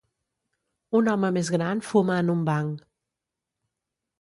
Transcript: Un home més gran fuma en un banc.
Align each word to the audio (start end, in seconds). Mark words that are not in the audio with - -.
Un 0.99 1.11
home 1.13 1.29
més 1.35 1.51
gran 1.57 1.83
fuma 1.91 2.15
en 2.23 2.33
un 2.35 2.41
banc. 2.51 2.81